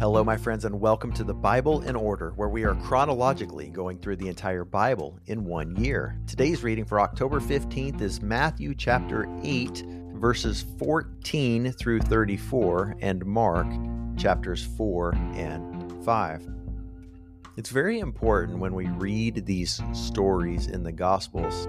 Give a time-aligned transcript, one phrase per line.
[0.00, 3.98] Hello, my friends, and welcome to the Bible in Order, where we are chronologically going
[3.98, 6.18] through the entire Bible in one year.
[6.26, 9.84] Today's reading for October 15th is Matthew chapter 8,
[10.14, 13.66] verses 14 through 34, and Mark
[14.16, 16.48] chapters 4 and 5.
[17.58, 21.68] It's very important when we read these stories in the Gospels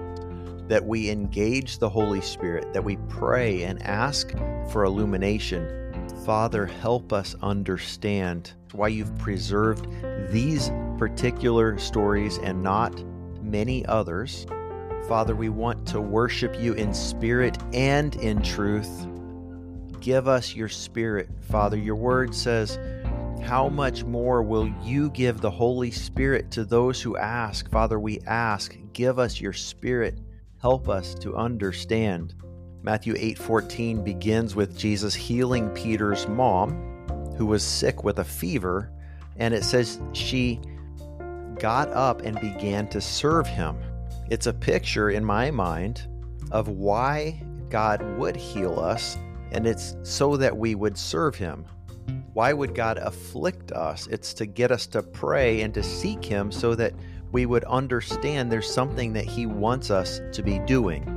[0.68, 4.30] that we engage the Holy Spirit, that we pray and ask
[4.70, 5.81] for illumination
[6.24, 9.88] Father, help us understand why you've preserved
[10.30, 13.02] these particular stories and not
[13.42, 14.46] many others.
[15.08, 19.08] Father, we want to worship you in spirit and in truth.
[20.00, 21.76] Give us your spirit, Father.
[21.76, 22.78] Your word says,
[23.42, 27.68] How much more will you give the Holy Spirit to those who ask?
[27.68, 30.20] Father, we ask, give us your spirit.
[30.60, 32.34] Help us to understand.
[32.84, 36.72] Matthew 8:14 begins with Jesus healing Peter's mom
[37.36, 38.90] who was sick with a fever
[39.36, 40.60] and it says she
[41.60, 43.76] got up and began to serve him.
[44.30, 46.08] It's a picture in my mind
[46.50, 47.40] of why
[47.70, 49.16] God would heal us
[49.52, 51.64] and it's so that we would serve him.
[52.32, 54.08] Why would God afflict us?
[54.08, 56.94] It's to get us to pray and to seek him so that
[57.30, 61.11] we would understand there's something that he wants us to be doing.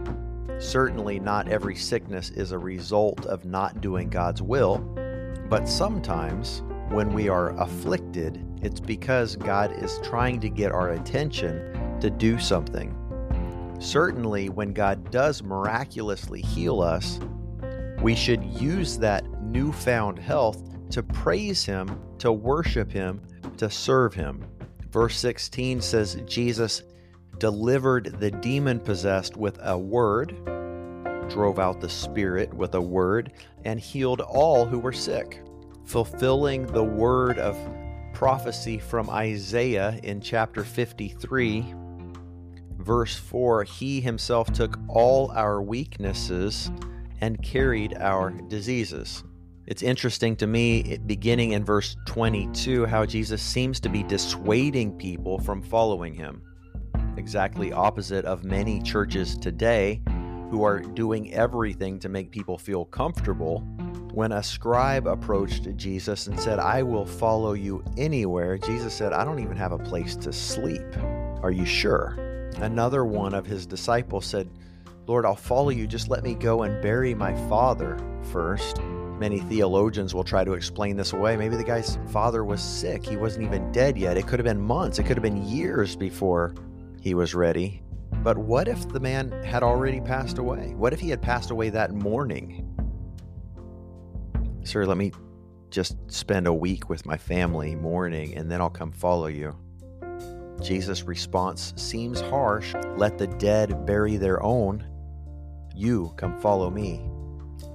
[0.60, 4.78] Certainly, not every sickness is a result of not doing God's will,
[5.50, 12.00] but sometimes when we are afflicted, it's because God is trying to get our attention
[12.00, 12.96] to do something.
[13.80, 17.20] Certainly, when God does miraculously heal us,
[18.02, 23.22] we should use that newfound health to praise Him, to worship Him,
[23.58, 24.46] to serve Him.
[24.90, 26.84] Verse 16 says, Jesus
[27.40, 30.36] delivered the demon possessed with a word,
[31.30, 33.34] drove out the spirit with a word,
[33.64, 35.42] and healed all who were sick,
[35.86, 37.58] fulfilling the word of
[38.14, 41.74] prophecy from Isaiah in chapter 53.
[42.78, 46.72] Verse 4 He himself took all our weaknesses
[47.22, 49.24] and carried our diseases.
[49.68, 55.40] It's interesting to me, beginning in verse 22, how Jesus seems to be dissuading people
[55.40, 56.44] from following him
[57.18, 60.02] exactly opposite of many churches today
[60.50, 63.60] who are doing everything to make people feel comfortable.
[64.14, 69.26] When a scribe approached Jesus and said, I will follow you anywhere, Jesus said, I
[69.26, 70.86] don't even have a place to sleep.
[71.42, 72.50] Are you sure?
[72.58, 74.50] Another one of his disciples said,
[75.08, 75.88] Lord, I'll follow you.
[75.88, 77.98] Just let me go and bury my father
[78.32, 78.82] first.
[79.20, 81.38] Many theologians will try to explain this away.
[81.38, 83.06] Maybe the guy's father was sick.
[83.06, 84.18] He wasn't even dead yet.
[84.18, 86.54] It could have been months, it could have been years before
[87.06, 87.84] he was ready.
[88.24, 90.74] But what if the man had already passed away?
[90.74, 92.68] What if he had passed away that morning?
[94.64, 95.12] Sir, let me
[95.70, 99.56] just spend a week with my family mourning and then I'll come follow you.
[100.64, 102.74] Jesus' response seems harsh.
[102.98, 104.84] Let the dead bury their own.
[105.76, 107.08] You come follow me.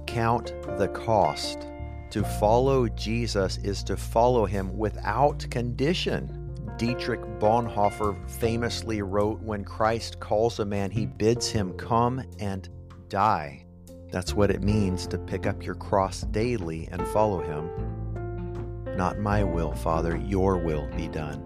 [0.07, 1.67] Count the cost.
[2.09, 6.40] To follow Jesus is to follow him without condition.
[6.81, 12.67] Dietrich Bonhoeffer famously wrote When Christ calls a man, he bids him come and
[13.07, 13.67] die.
[14.09, 18.95] That's what it means to pick up your cross daily and follow him.
[18.97, 21.37] Not my will, Father, your will be done.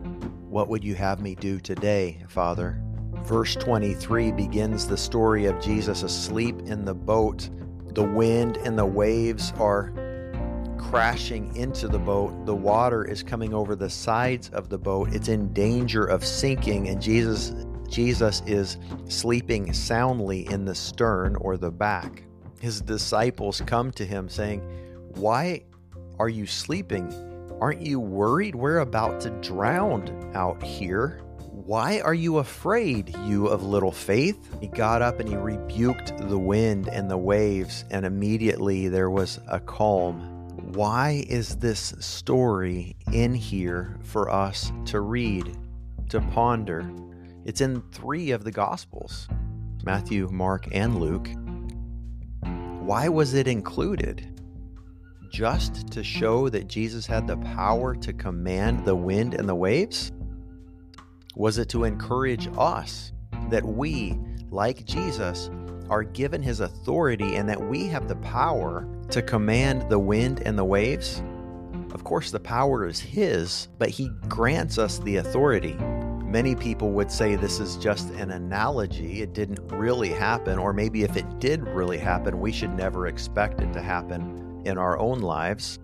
[0.50, 2.82] What would you have me do today, Father?
[3.26, 7.50] Verse 23 begins the story of Jesus asleep in the boat.
[7.88, 9.92] The wind and the waves are
[10.96, 12.46] crashing into the boat.
[12.46, 15.14] The water is coming over the sides of the boat.
[15.14, 17.54] It's in danger of sinking, and Jesus
[17.90, 18.78] Jesus is
[19.10, 22.24] sleeping soundly in the stern or the back.
[22.62, 24.62] His disciples come to him saying,
[25.16, 25.64] "Why
[26.18, 27.14] are you sleeping?
[27.60, 28.56] Aren't you worried?
[28.56, 31.20] We're about to drown out here."
[31.52, 34.38] Why are you afraid, you of little faith?
[34.62, 39.42] He got up and he rebuked the wind and the waves, and immediately there was
[39.50, 40.35] a calm
[40.76, 45.58] why is this story in here for us to read,
[46.10, 46.92] to ponder?
[47.46, 49.30] It's in three of the Gospels
[49.86, 51.30] Matthew, Mark, and Luke.
[52.82, 54.42] Why was it included?
[55.32, 60.12] Just to show that Jesus had the power to command the wind and the waves?
[61.36, 63.14] Was it to encourage us
[63.50, 64.20] that we,
[64.50, 65.50] like Jesus,
[65.90, 70.58] are given his authority and that we have the power to command the wind and
[70.58, 71.22] the waves?
[71.94, 75.76] Of course, the power is his, but he grants us the authority.
[76.26, 79.22] Many people would say this is just an analogy.
[79.22, 83.62] It didn't really happen, or maybe if it did really happen, we should never expect
[83.62, 85.80] it to happen in our own lives.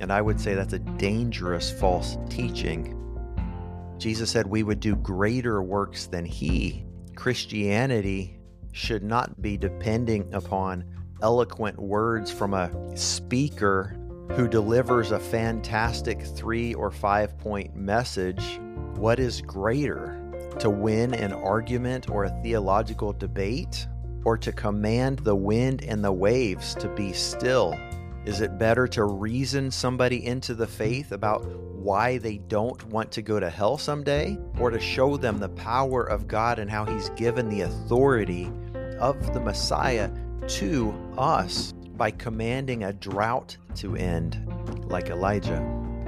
[0.00, 2.96] And I would say that's a dangerous false teaching.
[3.98, 6.86] Jesus said we would do greater works than he.
[7.16, 8.39] Christianity
[8.72, 10.84] should not be depending upon
[11.22, 13.96] eloquent words from a speaker
[14.32, 18.60] who delivers a fantastic three or five point message.
[18.94, 20.16] What is greater?
[20.60, 23.86] To win an argument or a theological debate?
[24.24, 27.74] Or to command the wind and the waves to be still?
[28.26, 33.22] Is it better to reason somebody into the faith about why they don't want to
[33.22, 34.38] go to hell someday?
[34.58, 38.52] Or to show them the power of God and how He's given the authority
[38.98, 40.10] of the Messiah
[40.48, 44.46] to us by commanding a drought to end,
[44.90, 45.60] like Elijah?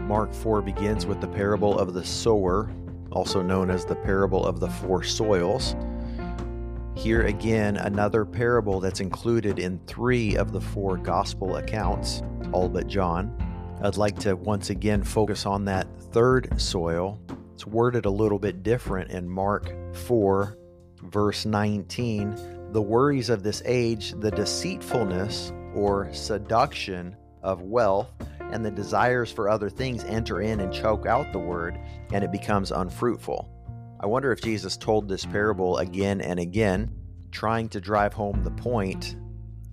[0.02, 2.70] Mark 4 begins with the parable of the sower,
[3.10, 5.74] also known as the parable of the four soils.
[6.94, 12.22] Here again, another parable that's included in three of the four gospel accounts,
[12.52, 13.34] all but John.
[13.82, 17.18] I'd like to once again focus on that third soil.
[17.54, 20.56] It's worded a little bit different in Mark 4,
[21.04, 22.70] verse 19.
[22.72, 29.48] The worries of this age, the deceitfulness or seduction of wealth, and the desires for
[29.48, 31.78] other things enter in and choke out the word,
[32.12, 33.48] and it becomes unfruitful.
[34.02, 36.90] I wonder if Jesus told this parable again and again,
[37.30, 39.14] trying to drive home the point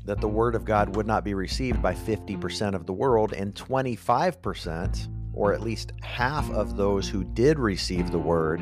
[0.06, 3.56] that the Word of God would not be received by 50% of the world, and
[3.56, 8.62] 25%, or at least half of those who did receive the Word,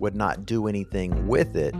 [0.00, 1.74] would not do anything with it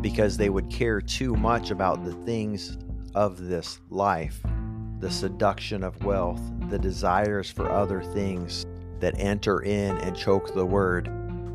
[0.00, 2.78] because they would care too much about the things
[3.14, 4.42] of this life
[5.00, 6.40] the seduction of wealth,
[6.70, 8.64] the desires for other things
[9.00, 11.10] that enter in and choke the Word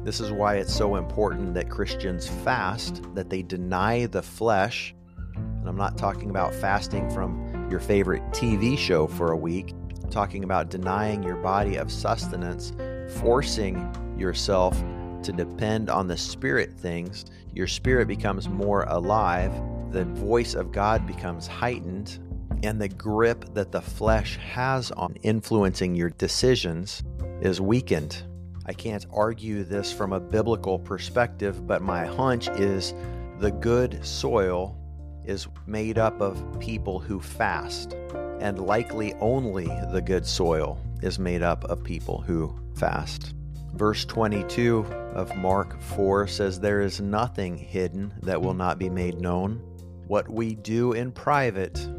[0.10, 4.96] this is why it's so important that Christians fast, that they deny the flesh.
[5.36, 9.76] And I'm not talking about fasting from your favorite TV show for a week.
[10.04, 12.74] I'm talking about denying your body of sustenance,
[13.20, 13.78] forcing
[14.18, 14.84] yourself
[15.22, 17.26] to depend on the spirit things.
[17.54, 19.54] Your spirit becomes more alive,
[19.92, 22.18] the voice of God becomes heightened,
[22.64, 27.04] and the grip that the flesh has on influencing your decisions
[27.42, 28.24] is weakened.
[28.70, 32.94] I can't argue this from a biblical perspective, but my hunch is
[33.40, 34.78] the good soil
[35.26, 37.96] is made up of people who fast,
[38.40, 43.34] and likely only the good soil is made up of people who fast.
[43.74, 44.86] Verse 22
[45.16, 49.64] of Mark 4 says, There is nothing hidden that will not be made known.
[50.06, 51.90] What we do in private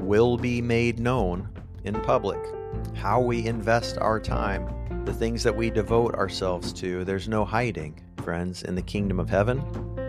[0.00, 1.48] will be made known
[1.84, 2.40] in public.
[2.96, 4.68] How we invest our time
[5.08, 9.30] the things that we devote ourselves to, there's no hiding, friends, in the kingdom of
[9.30, 9.64] heaven.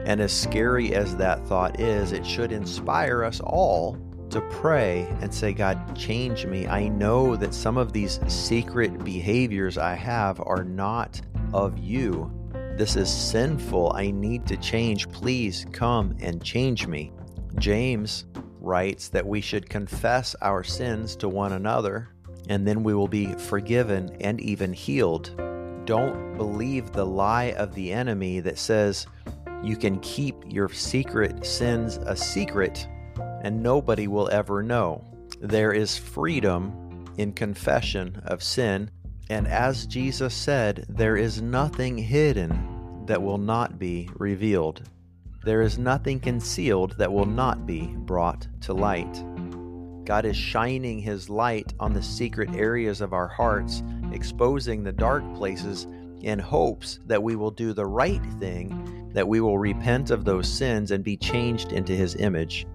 [0.05, 3.97] And as scary as that thought is, it should inspire us all
[4.29, 6.67] to pray and say, God, change me.
[6.67, 11.21] I know that some of these secret behaviors I have are not
[11.53, 12.29] of you.
[12.75, 13.93] This is sinful.
[13.95, 15.09] I need to change.
[15.13, 17.13] Please come and change me.
[17.57, 18.25] James
[18.59, 22.09] writes that we should confess our sins to one another
[22.49, 25.31] and then we will be forgiven and even healed.
[25.85, 29.07] Don't believe the lie of the enemy that says
[29.63, 32.87] you can keep your secret sins a secret
[33.43, 35.03] and nobody will ever know.
[35.39, 38.89] There is freedom in confession of sin,
[39.29, 44.83] and as Jesus said, there is nothing hidden that will not be revealed.
[45.43, 49.23] There is nothing concealed that will not be brought to light.
[50.09, 55.23] God is shining His light on the secret areas of our hearts, exposing the dark
[55.35, 55.85] places
[56.23, 60.51] in hopes that we will do the right thing, that we will repent of those
[60.51, 62.65] sins and be changed into His image.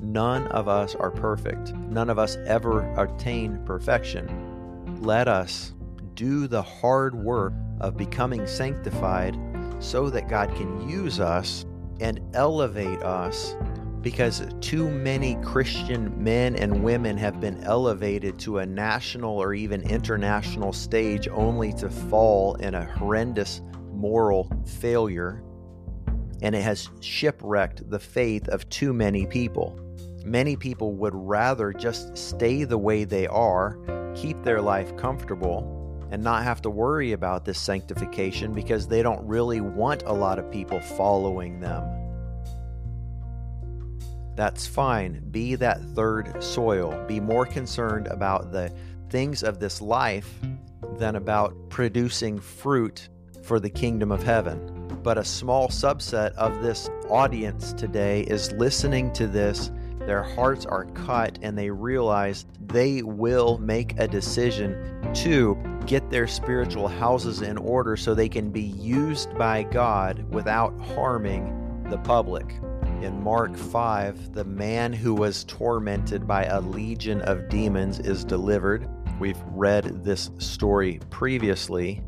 [0.00, 1.72] None of us are perfect.
[1.76, 4.98] None of us ever attain perfection.
[5.00, 5.74] Let us
[6.14, 9.38] do the hard work of becoming sanctified
[9.78, 11.66] so that God can use us
[12.00, 13.54] and elevate us
[14.02, 19.82] because too many Christian men and women have been elevated to a national or even
[19.82, 23.60] international stage only to fall in a horrendous
[23.92, 25.42] moral failure.
[26.42, 29.78] And it has shipwrecked the faith of too many people.
[30.24, 33.78] Many people would rather just stay the way they are,
[34.14, 35.76] keep their life comfortable,
[36.10, 40.38] and not have to worry about this sanctification because they don't really want a lot
[40.38, 41.99] of people following them
[44.40, 45.22] that's fine.
[45.30, 46.98] Be that third soil.
[47.06, 48.74] Be more concerned about the
[49.10, 50.32] things of this life
[50.96, 53.10] than about producing fruit
[53.42, 54.88] for the kingdom of heaven.
[55.02, 59.70] But a small subset of this audience today is listening to this
[60.06, 66.26] their hearts are cut and they realize they will make a decision to get their
[66.26, 72.46] spiritual houses in order so they can be used by God without harming the public.
[73.02, 78.86] In Mark 5, the man who was tormented by a legion of demons is delivered.
[79.18, 82.02] We've read this story previously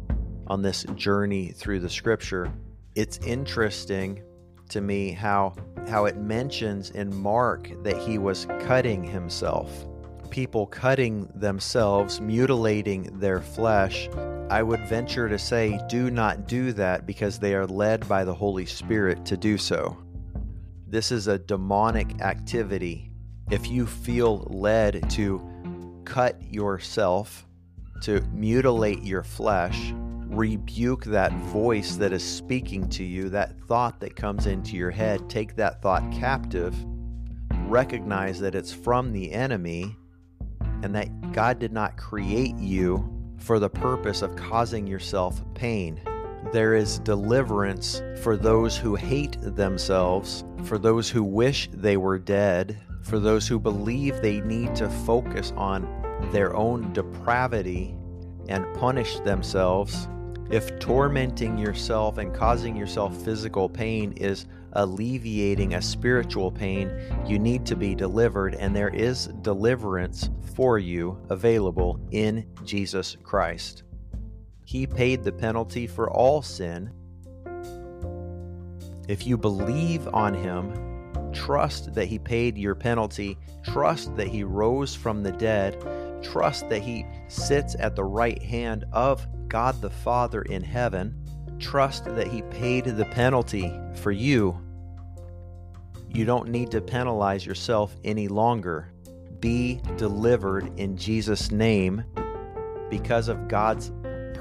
[0.48, 2.52] on this journey through the scripture.
[2.94, 4.22] It's interesting
[4.68, 5.54] to me how
[5.88, 9.86] how it mentions in Mark that he was cutting himself.
[10.28, 14.10] People cutting themselves, mutilating their flesh.
[14.50, 18.34] I would venture to say do not do that because they are led by the
[18.34, 19.96] Holy Spirit to do so.
[20.92, 23.10] This is a demonic activity.
[23.50, 25.40] If you feel led to
[26.04, 27.46] cut yourself,
[28.02, 34.16] to mutilate your flesh, rebuke that voice that is speaking to you, that thought that
[34.16, 36.76] comes into your head, take that thought captive,
[37.68, 39.96] recognize that it's from the enemy,
[40.82, 46.02] and that God did not create you for the purpose of causing yourself pain.
[46.50, 52.78] There is deliverance for those who hate themselves, for those who wish they were dead,
[53.02, 55.86] for those who believe they need to focus on
[56.32, 57.94] their own depravity
[58.48, 60.08] and punish themselves.
[60.50, 66.90] If tormenting yourself and causing yourself physical pain is alleviating a spiritual pain,
[67.26, 73.84] you need to be delivered, and there is deliverance for you available in Jesus Christ.
[74.72, 76.90] He paid the penalty for all sin.
[79.06, 80.72] If you believe on Him,
[81.34, 83.36] trust that He paid your penalty,
[83.66, 85.78] trust that He rose from the dead,
[86.22, 91.22] trust that He sits at the right hand of God the Father in heaven,
[91.58, 94.58] trust that He paid the penalty for you.
[96.08, 98.90] You don't need to penalize yourself any longer.
[99.38, 102.04] Be delivered in Jesus' name
[102.88, 103.92] because of God's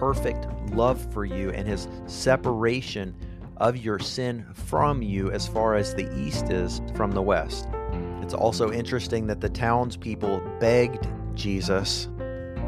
[0.02, 3.16] perfect love for you and his separation
[3.58, 7.68] of your sin from you as far as the east is from the west.
[8.24, 12.10] It's also interesting that the townspeople begged Jesus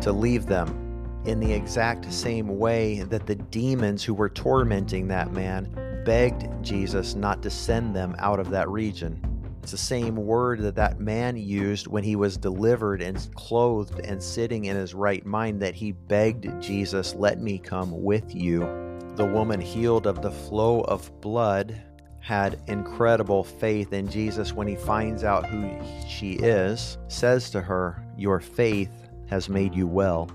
[0.02, 5.34] to leave them in the exact same way that the demons who were tormenting that
[5.34, 9.20] man begged Jesus not to send them out of that region.
[9.63, 14.22] It's the same word that that man used when he was delivered and clothed and
[14.22, 18.60] sitting in his right mind that he begged Jesus, Let me come with you.
[19.15, 21.82] The woman healed of the flow of blood
[22.20, 25.72] had incredible faith in Jesus when he finds out who
[26.10, 28.91] she is, says to her, Your faith
[29.29, 30.29] has made you well.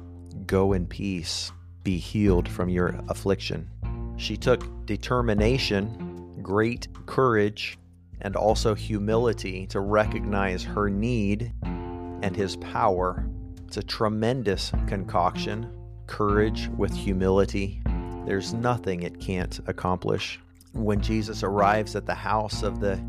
[0.46, 3.68] Go in peace, be healed from your affliction.
[4.16, 7.78] She took determination, great courage,
[8.20, 13.24] and also humility to recognize her need and his power.
[13.66, 15.70] It's a tremendous concoction.
[16.06, 17.82] Courage with humility.
[18.26, 20.40] There's nothing it can't accomplish.
[20.72, 23.02] When Jesus arrives at the house of the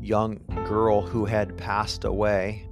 [0.00, 2.66] young girl who had passed away,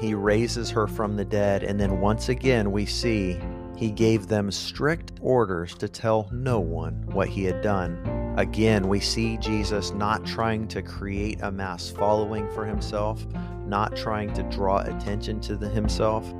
[0.00, 3.38] he raises her from the dead, and then once again we see
[3.76, 8.23] he gave them strict orders to tell no one what he had done.
[8.36, 13.24] Again, we see Jesus not trying to create a mass following for himself,
[13.64, 16.32] not trying to draw attention to the, himself,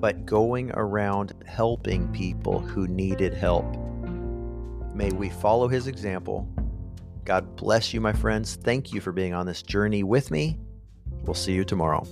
[0.00, 3.66] but going around helping people who needed help.
[4.94, 6.48] May we follow his example.
[7.26, 8.56] God bless you, my friends.
[8.56, 10.58] Thank you for being on this journey with me.
[11.24, 12.06] We'll see you tomorrow.